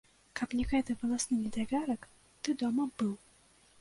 Каб 0.39 0.53
не 0.61 0.63
гэты 0.71 0.95
валасны 1.01 1.37
недавярак, 1.43 2.07
ты 2.47 2.57
дома 2.63 2.83
б 2.93 3.03
быў. 3.03 3.13